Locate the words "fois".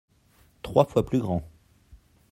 0.85-1.05